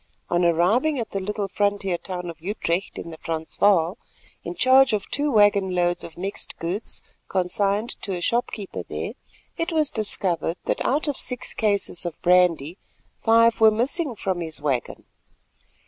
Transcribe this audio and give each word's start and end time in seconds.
On 0.31 0.43
arriving 0.43 0.97
at 0.99 1.11
the 1.11 1.19
little 1.19 1.47
frontier 1.47 1.95
town 1.95 2.27
of 2.31 2.41
Utrecht 2.41 2.97
in 2.97 3.11
the 3.11 3.17
Transvaal, 3.17 3.99
in 4.43 4.55
charge 4.55 4.93
of 4.93 5.07
two 5.11 5.29
waggon 5.31 5.75
loads 5.75 6.03
of 6.03 6.17
mixed 6.17 6.57
goods 6.57 7.03
consigned 7.27 8.01
to 8.01 8.13
a 8.15 8.19
storekeeper 8.23 8.81
there, 8.81 9.11
it 9.57 9.71
was 9.71 9.91
discovered 9.91 10.57
that 10.65 10.83
out 10.83 11.07
of 11.07 11.17
six 11.17 11.53
cases 11.53 12.03
of 12.03 12.19
brandy 12.23 12.79
five 13.21 13.61
were 13.61 13.69
missing 13.69 14.15
from 14.15 14.39
his 14.41 14.59
waggon. 14.59 15.03